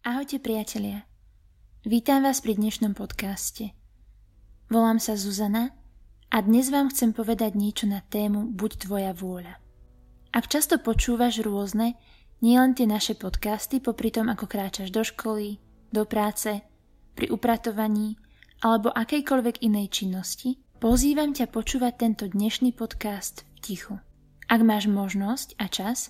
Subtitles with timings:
[0.00, 1.04] Ahojte priatelia.
[1.84, 3.76] Vítam vás pri dnešnom podcaste.
[4.72, 5.76] Volám sa Zuzana
[6.32, 9.60] a dnes vám chcem povedať niečo na tému Buď tvoja vôľa.
[10.32, 12.00] Ak často počúvaš rôzne,
[12.40, 15.60] nielen tie naše podcasty, popri tom ako kráčaš do školy,
[15.92, 16.64] do práce,
[17.12, 18.16] pri upratovaní
[18.64, 24.00] alebo akejkoľvek inej činnosti, pozývam ťa počúvať tento dnešný podcast v tichu.
[24.48, 26.08] Ak máš možnosť a čas,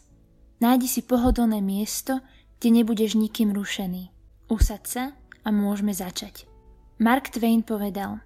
[0.63, 2.23] nájdi si pohodlné miesto,
[2.61, 4.13] kde nebudeš nikým rušený.
[4.53, 6.45] Usad sa a môžeme začať.
[7.01, 8.21] Mark Twain povedal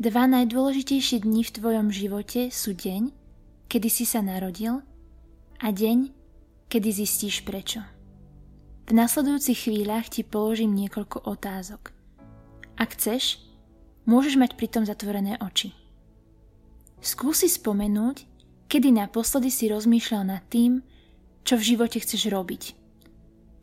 [0.00, 3.12] Dva najdôležitejšie dni v tvojom živote sú deň,
[3.68, 4.80] kedy si sa narodil
[5.60, 6.08] a deň,
[6.72, 7.84] kedy zistíš prečo.
[8.88, 11.92] V nasledujúcich chvíľach ti položím niekoľko otázok.
[12.80, 13.44] Ak chceš,
[14.08, 15.76] môžeš mať pritom zatvorené oči.
[17.04, 18.24] Skúsi spomenúť,
[18.72, 20.80] kedy naposledy si rozmýšľal nad tým,
[21.44, 22.64] čo v živote chceš robiť–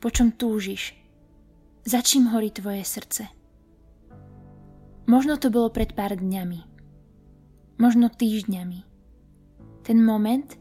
[0.02, 0.98] po čom túžiš,
[1.86, 3.30] za čím horí tvoje srdce.
[5.06, 6.66] Možno to bolo pred pár dňami,
[7.78, 8.82] možno týždňami.
[9.86, 10.58] Ten moment,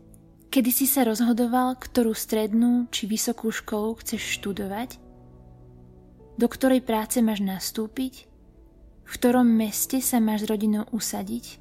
[0.53, 5.01] kedy si sa rozhodoval, ktorú strednú či vysokú školu chceš študovať,
[6.37, 8.29] do ktorej práce máš nastúpiť,
[9.05, 11.61] v ktorom meste sa máš s rodinou usadiť,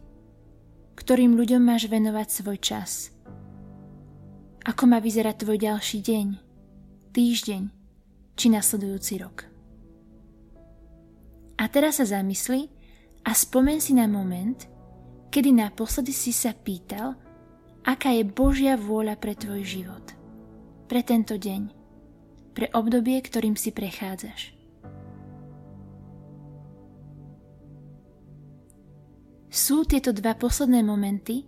[0.99, 2.91] ktorým ľuďom máš venovať svoj čas.
[4.67, 6.48] Ako má vyzerať tvoj ďalší deň?
[7.19, 7.67] Týždeň
[8.39, 9.43] či nasledujúci rok.
[11.59, 12.71] A teraz sa zamysli
[13.27, 14.55] a spomen si na moment,
[15.27, 17.19] kedy naposledy si sa pýtal,
[17.83, 20.15] aká je Božia vôľa pre tvoj život,
[20.87, 21.67] pre tento deň,
[22.55, 24.55] pre obdobie, ktorým si prechádzaš.
[29.51, 31.43] Sú tieto dva posledné momenty,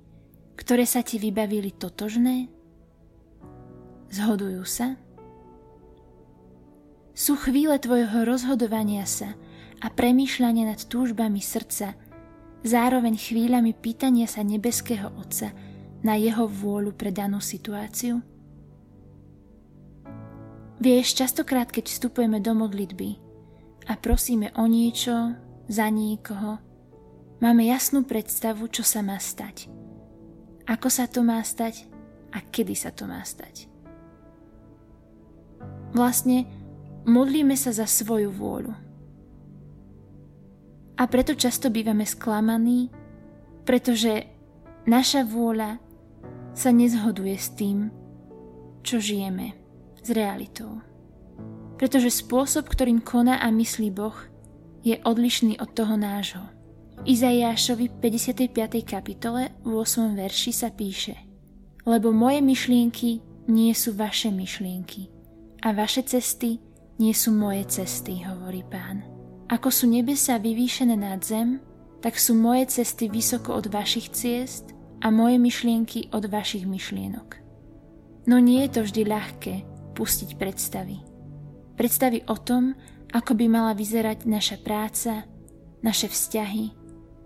[0.59, 2.51] ktoré sa ti vybavili totožné?
[4.11, 4.99] Zhodujú sa?
[7.21, 9.37] Sú chvíle tvojho rozhodovania sa
[9.77, 11.93] a premýšľania nad túžbami srdca,
[12.65, 15.53] zároveň chvíľami pýtania sa nebeského Otca
[16.01, 18.25] na jeho vôľu pre danú situáciu?
[20.81, 23.21] Vieš, častokrát, keď vstupujeme do modlitby
[23.85, 25.37] a prosíme o niečo,
[25.69, 26.57] za niekoho,
[27.37, 29.69] máme jasnú predstavu, čo sa má stať.
[30.65, 31.85] Ako sa to má stať
[32.33, 33.69] a kedy sa to má stať.
[35.93, 36.60] Vlastne
[37.05, 38.73] modlíme sa za svoju vôľu.
[41.01, 42.93] A preto často bývame sklamaní,
[43.65, 44.29] pretože
[44.85, 45.81] naša vôľa
[46.53, 47.89] sa nezhoduje s tým,
[48.85, 49.57] čo žijeme,
[50.01, 50.81] s realitou.
[51.81, 54.17] Pretože spôsob, ktorým koná a myslí Boh,
[54.85, 56.45] je odlišný od toho nášho.
[57.01, 58.53] Izajášovi 55.
[58.85, 60.13] kapitole v 8.
[60.13, 61.17] verši sa píše
[61.81, 65.09] Lebo moje myšlienky nie sú vaše myšlienky
[65.65, 66.61] a vaše cesty
[66.99, 69.05] nie sú moje cesty, hovorí pán.
[69.51, 71.59] Ako sú nebesa vyvýšené nad zem,
[71.99, 77.37] tak sú moje cesty vysoko od vašich ciest a moje myšlienky od vašich myšlienok.
[78.25, 79.53] No nie je to vždy ľahké
[79.97, 81.01] pustiť predstavy.
[81.75, 82.77] Predstavy o tom,
[83.11, 85.25] ako by mala vyzerať naša práca,
[85.83, 86.71] naše vzťahy,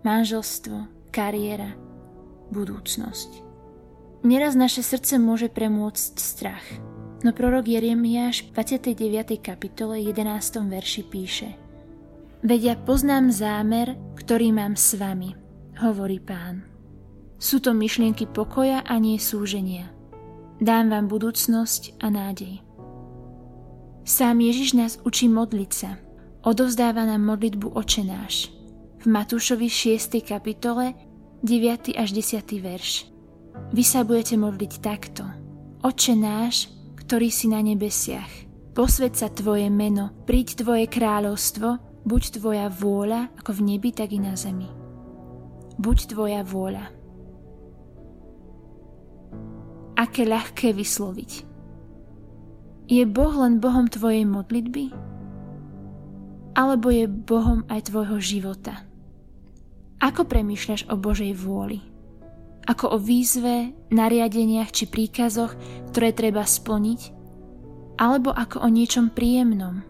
[0.02, 1.76] manželstvo, kariéra,
[2.50, 3.44] budúcnosť.
[4.26, 6.66] Neraz naše srdce môže premôcť strach–
[7.26, 9.42] No prorok Jeremiáš v 29.
[9.42, 10.62] kapitole 11.
[10.70, 11.58] verši píše
[12.46, 15.34] Veď ja poznám zámer, ktorý mám s vami,
[15.82, 16.62] hovorí pán.
[17.42, 19.90] Sú to myšlienky pokoja a nie súženia.
[20.62, 22.62] Dám vám budúcnosť a nádej.
[24.06, 25.98] Sám Ježiš nás učí modliť sa.
[26.46, 28.54] Odovzdáva nám modlitbu očenáš.
[29.02, 30.22] V Matúšovi 6.
[30.22, 30.94] kapitole
[31.42, 31.90] 9.
[31.98, 32.46] až 10.
[32.62, 33.10] verš.
[33.74, 35.26] Vy sa budete modliť takto.
[35.82, 36.70] Oče náš,
[37.06, 38.50] ktorý si na nebesiach.
[38.74, 44.20] Posved sa Tvoje meno, príď Tvoje kráľovstvo, buď Tvoja vôľa, ako v nebi, tak i
[44.20, 44.68] na zemi.
[45.78, 46.86] Buď Tvoja vôľa.
[49.96, 51.32] Aké ľahké vysloviť.
[52.90, 54.92] Je Boh len Bohom Tvojej modlitby?
[56.58, 58.82] Alebo je Bohom aj Tvojho života?
[60.02, 61.95] Ako premýšľaš o Božej vôli?
[62.66, 65.54] Ako o výzve, nariadeniach či príkazoch,
[65.94, 67.14] ktoré treba splniť,
[68.02, 69.86] alebo ako o niečom príjemnom,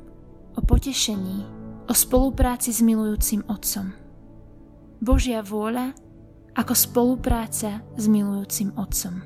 [0.55, 1.47] o potešení,
[1.89, 3.95] o spolupráci s milujúcim Otcom.
[5.01, 5.95] Božia vôľa
[6.55, 9.23] ako spolupráca s milujúcim Otcom.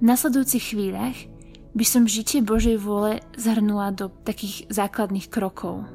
[0.00, 1.18] V nasledujúcich chvíľach
[1.72, 5.86] by som žitie Božej vôle zhrnula do takých základných krokov.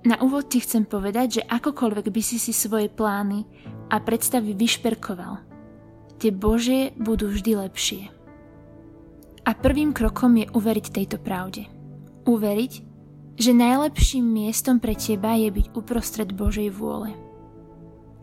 [0.00, 3.44] Na úvod ti chcem povedať, že akokoľvek by si si svoje plány
[3.90, 5.42] a predstavy vyšperkoval.
[6.22, 8.02] Tie Božie budú vždy lepšie.
[9.42, 11.66] A prvým krokom je uveriť tejto pravde.
[12.22, 12.72] Uveriť,
[13.40, 17.16] že najlepším miestom pre teba je byť uprostred Božej vôle.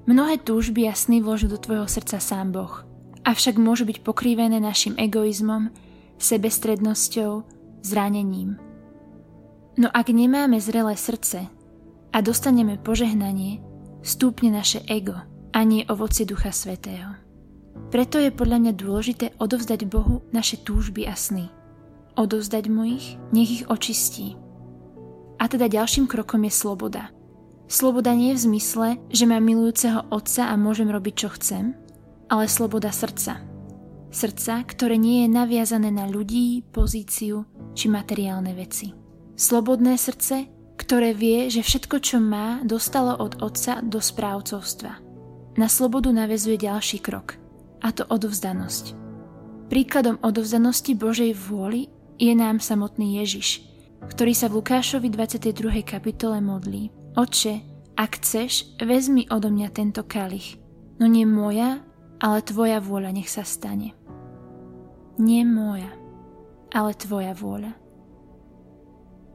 [0.07, 2.85] Mnohé túžby a sny vložil do tvojho srdca sám Boh,
[3.27, 5.73] avšak môžu byť pokrývené našim egoizmom,
[6.15, 7.43] sebestrednosťou,
[7.83, 8.55] zranením.
[9.75, 11.51] No ak nemáme zrelé srdce
[12.13, 13.59] a dostaneme požehnanie,
[14.05, 15.27] stúpne naše ego
[15.57, 17.17] a nie ovocie Ducha Svetého.
[17.89, 21.49] Preto je podľa mňa dôležité odovzdať Bohu naše túžby a sny.
[22.13, 24.37] Odovzdať mu ich, nech ich očistí.
[25.41, 27.09] A teda ďalším krokom je sloboda.
[27.65, 31.73] Sloboda nie je v zmysle, že mám milujúceho otca a môžem robiť, čo chcem,
[32.29, 33.41] ale sloboda srdca.
[34.13, 38.93] Srdca, ktoré nie je naviazané na ľudí, pozíciu či materiálne veci.
[39.33, 45.06] Slobodné srdce, ktoré vie, že všetko, čo má, dostalo od otca do správcovstva.
[45.57, 47.35] Na slobodu navezuje ďalší krok–
[47.81, 48.95] a to odovzdanosť.
[49.67, 53.67] Príkladom odovzdanosti Božej vôli je nám samotný Ježiš,
[54.07, 55.83] ktorý sa v Lukášovi 22.
[55.83, 56.89] kapitole modlí.
[57.19, 57.61] Oče,
[57.97, 60.57] ak chceš, vezmi odo mňa tento kalich,
[61.01, 61.83] no nie moja,
[62.17, 63.93] ale tvoja vôľa nech sa stane.
[65.17, 65.89] Nie moja,
[66.71, 67.73] ale tvoja vôľa.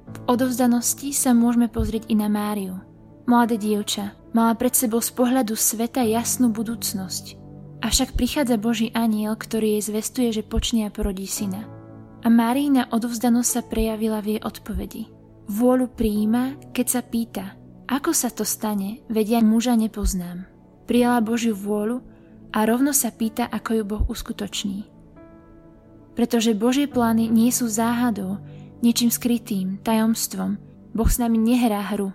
[0.02, 2.78] V odovzdanosti sa môžeme pozrieť i na Máriu.
[3.26, 7.38] Mladé dievča mala pred sebou z pohľadu sveta jasnú budúcnosť–
[7.82, 11.66] Avšak prichádza Boží aniel, ktorý jej zvestuje, že počne a porodí syna.
[12.22, 15.02] A Márína odovzdanosť sa prejavila v jej odpovedi.
[15.50, 17.58] Vôľu prijíma, keď sa pýta,
[17.90, 20.46] ako sa to stane, vedia muža nepoznám.
[20.86, 21.98] Prijala Božiu vôľu
[22.54, 24.86] a rovno sa pýta, ako ju Boh uskutoční.
[26.14, 28.38] Pretože Božie plány nie sú záhadou,
[28.78, 30.54] niečím skrytým, tajomstvom.
[30.94, 32.14] Boh s nami nehrá hru.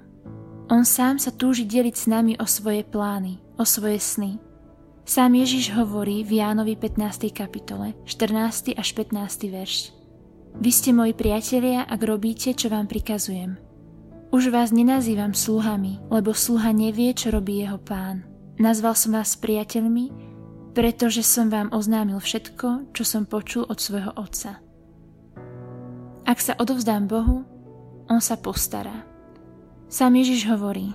[0.67, 4.37] On sám sa túži deliť s nami o svoje plány, o svoje sny,
[5.07, 7.31] Sám Ježiš hovorí v Jánovi 15.
[7.31, 8.75] kapitole, 14.
[8.75, 9.47] až 15.
[9.47, 9.95] verš.
[10.59, 13.55] Vy ste moji priatelia, ak robíte, čo vám prikazujem.
[14.35, 18.27] Už vás nenazývam sluhami, lebo sluha nevie, čo robí jeho pán.
[18.59, 20.11] Nazval som vás priateľmi,
[20.75, 24.59] pretože som vám oznámil všetko, čo som počul od svojho otca.
[26.27, 27.47] Ak sa odovzdám Bohu,
[28.11, 29.07] on sa postará.
[29.87, 30.91] Sám Ježiš hovorí,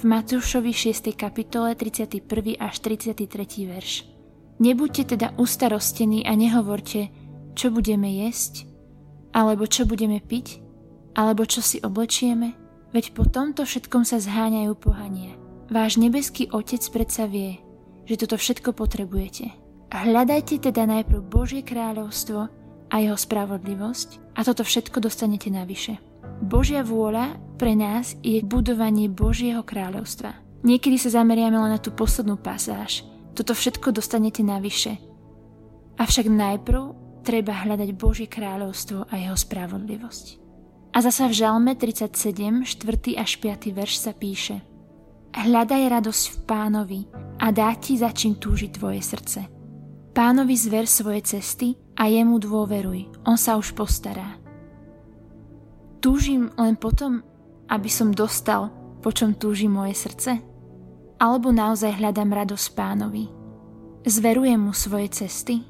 [0.00, 1.12] v Matúšovi 6.
[1.12, 2.56] kapitole 31.
[2.56, 3.20] až 33.
[3.68, 4.08] verš.
[4.64, 7.12] Nebuďte teda ustarostení a nehovorte,
[7.52, 8.64] čo budeme jesť,
[9.36, 10.56] alebo čo budeme piť,
[11.12, 12.56] alebo čo si oblečieme,
[12.96, 15.36] veď po tomto všetkom sa zháňajú pohanie.
[15.68, 17.60] Váš nebeský Otec predsa vie,
[18.08, 19.52] že toto všetko potrebujete.
[19.92, 22.40] Hľadajte teda najprv Božie kráľovstvo
[22.88, 26.00] a jeho spravodlivosť a toto všetko dostanete navyše.
[26.40, 30.34] Božia vôľa pre nás je budovanie Božieho kráľovstva.
[30.64, 33.04] Niekedy sa zameriame len na tú poslednú pasáž.
[33.36, 34.96] Toto všetko dostanete navyše.
[36.00, 36.82] Avšak najprv
[37.22, 40.26] treba hľadať Božie kráľovstvo a jeho spravodlivosť.
[40.94, 43.18] A zasa v Žalme 37, 4.
[43.18, 43.74] až 5.
[43.74, 44.62] verš sa píše
[45.34, 47.00] Hľadaj radosť v pánovi
[47.42, 49.50] a dá ti za čím túži tvoje srdce.
[50.14, 54.38] Pánovi zver svoje cesty a jemu dôveruj, on sa už postará.
[55.98, 57.26] Túžim len potom,
[57.74, 58.70] aby som dostal,
[59.02, 60.38] po čom túži moje srdce?
[61.18, 63.26] Alebo naozaj hľadám radosť pánovi?
[64.06, 65.66] Zverujem mu svoje cesty?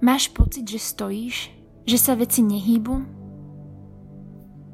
[0.00, 1.52] Máš pocit, že stojíš?
[1.84, 2.94] Že sa veci nehýbu?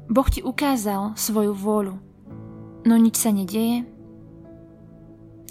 [0.07, 1.95] Boh ti ukázal svoju vôľu,
[2.83, 3.87] no nič sa nedieje?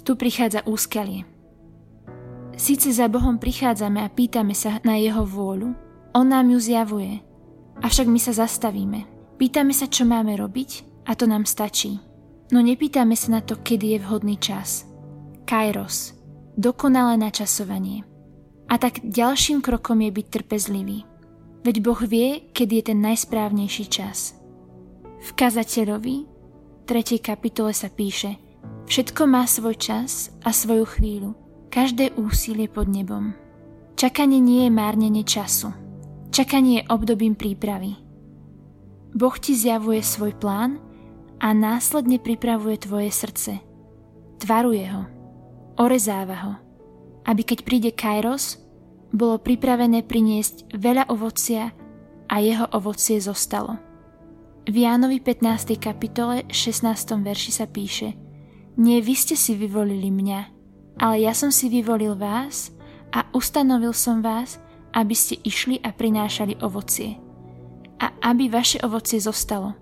[0.03, 1.25] Tu prichádza úskalie.
[2.53, 5.73] Síce za Bohom prichádzame a pýtame sa na Jeho vôľu,
[6.13, 7.19] On nám ju zjavuje–
[7.81, 9.12] Avšak my sa zastavíme.
[9.43, 11.99] Pýtame sa, čo máme robiť a to nám stačí.
[12.55, 14.87] No nepýtame sa na to, kedy je vhodný čas.
[15.43, 16.15] Kairos.
[16.55, 18.07] Dokonalé načasovanie.
[18.71, 21.03] A tak ďalším krokom je byť trpezlivý.
[21.59, 24.31] Veď Boh vie, kedy je ten najsprávnejší čas.
[25.03, 26.23] V kazateľovi
[26.87, 27.19] 3.
[27.19, 28.39] kapitole sa píše
[28.87, 31.35] Všetko má svoj čas a svoju chvíľu,
[31.67, 33.35] každé úsilie pod nebom.
[33.99, 35.75] Čakanie nie je márnenie času–
[36.33, 37.93] Čakanie je obdobím prípravy.
[39.13, 40.81] Boh ti zjavuje svoj plán
[41.37, 43.61] a následne pripravuje tvoje srdce.
[44.41, 45.05] Tvaruje ho,
[45.77, 46.53] orezáva ho,
[47.29, 48.57] aby keď príde Kairos,
[49.13, 51.69] bolo pripravené priniesť veľa ovocia
[52.25, 53.77] a jeho ovocie zostalo.
[54.65, 55.77] V Jánovi 15.
[55.77, 56.89] kapitole 16.
[57.21, 58.17] verši sa píše
[58.79, 60.39] Nie vy ste si vyvolili mňa,
[60.97, 62.73] ale ja som si vyvolil vás
[63.13, 64.57] a ustanovil som vás,
[64.97, 67.22] aby ste išli a prinášali ovocie.
[67.99, 69.75] A aby vaše ovocie zostalo.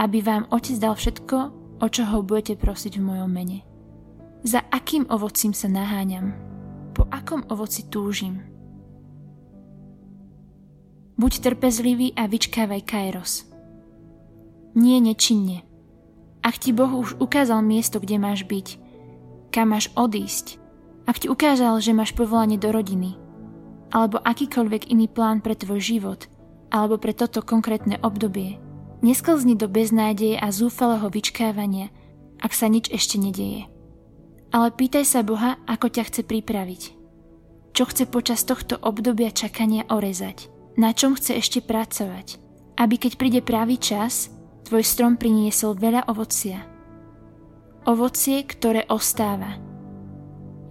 [0.00, 1.36] Aby vám Otec dal všetko,
[1.80, 3.64] o čo ho budete prosiť v mojom mene.
[4.40, 6.32] Za akým ovocím sa naháňam?
[6.96, 8.40] Po akom ovoci túžim?
[11.20, 13.44] Buď trpezlivý a vyčkávaj Kairos.
[14.72, 15.60] Nie nečinne.
[16.40, 18.80] Ak ti Boh už ukázal miesto, kde máš byť,
[19.52, 20.56] kam máš odísť,
[21.04, 23.20] ak ti ukázal, že máš povolanie do rodiny,
[23.92, 26.24] alebo akýkoľvek iný plán pre tvoj život,
[26.70, 28.62] alebo pre toto konkrétne obdobie,
[29.02, 31.90] nesklzni do beznádeje a zúfalého vyčkávania,
[32.40, 33.66] ak sa nič ešte nedieje.
[34.50, 36.82] Ale pýtaj sa Boha, ako ťa chce pripraviť.
[37.70, 40.50] Čo chce počas tohto obdobia čakania orezať
[40.80, 42.40] na čom chce ešte pracovať,
[42.80, 44.32] aby keď príde pravý čas,
[44.64, 46.64] tvoj strom priniesol veľa ovocia.
[47.84, 49.60] Ovocie, ktoré ostáva.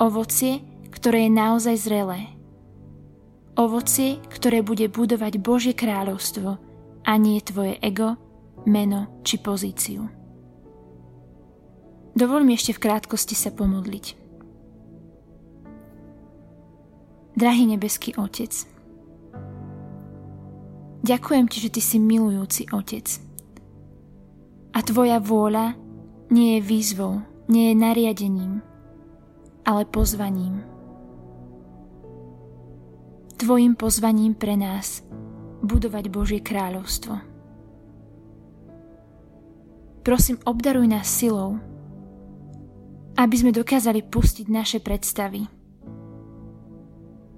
[0.02, 2.39] Ovocie, ktoré je naozaj zrelé.
[3.60, 6.56] Ovocie, ktoré bude budovať Božie kráľovstvo
[7.04, 8.16] a nie tvoje ego,
[8.64, 10.08] meno či pozíciu.
[12.16, 14.06] Dovol mi ešte v krátkosti sa pomodliť.
[17.36, 18.52] Drahý nebeský Otec,
[21.00, 23.08] Ďakujem ti, že ty si milujúci otec.
[24.76, 25.74] A tvoja vôľa
[26.30, 28.60] nie je výzvou, nie je nariadením,
[29.64, 30.62] ale pozvaním.
[33.40, 35.00] Tvojim pozvaním pre nás
[35.64, 37.24] budovať Božie kráľovstvo.
[40.04, 41.56] Prosím, obdaruj nás silou,
[43.16, 45.48] aby sme dokázali pustiť naše predstavy,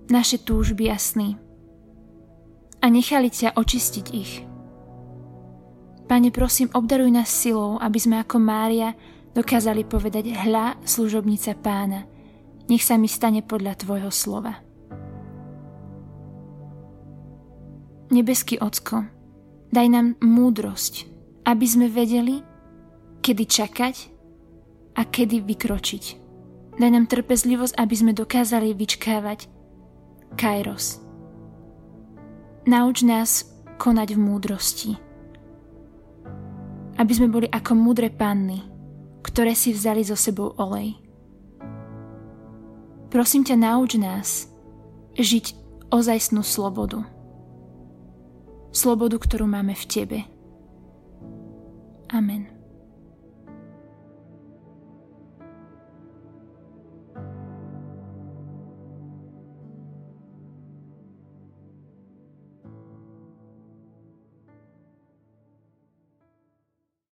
[0.09, 1.37] naše túžby a sny
[2.81, 4.41] a nechali ťa očistiť ich.
[6.09, 8.97] Pane, prosím, obdaruj nás silou, aby sme ako Mária
[9.37, 12.09] dokázali povedať hľa služobnica pána,
[12.65, 14.70] nech sa mi stane podľa Tvojho slova.
[18.11, 19.07] Nebeský Ocko,
[19.71, 21.07] daj nám múdrosť,
[21.47, 22.43] aby sme vedeli,
[23.23, 23.95] kedy čakať
[24.99, 26.03] a kedy vykročiť.
[26.75, 29.47] Daj nám trpezlivosť, aby sme dokázali vyčkávať
[30.35, 31.01] Kairos,
[32.61, 33.49] Nauč nás
[33.81, 34.91] konať v múdrosti.
[37.01, 38.61] Aby sme boli ako múdre panny,
[39.25, 40.93] ktoré si vzali so sebou olej.
[43.09, 44.45] Prosím ťa, nauč nás
[45.17, 45.57] žiť
[45.89, 47.01] ozajstnú slobodu.
[48.71, 50.19] Slobodu, ktorú máme v Tebe.
[52.11, 52.60] Amen.